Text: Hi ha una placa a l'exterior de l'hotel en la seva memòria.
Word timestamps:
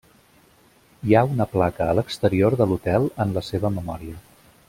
Hi 1.09 1.13
ha 1.17 1.21
una 1.33 1.47
placa 1.51 1.85
a 1.89 1.95
l'exterior 1.99 2.57
de 2.63 2.69
l'hotel 2.71 3.07
en 3.27 3.37
la 3.39 3.47
seva 3.51 3.73
memòria. 3.79 4.19